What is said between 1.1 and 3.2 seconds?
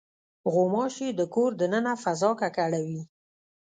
د کور د دننه فضا ککړوي.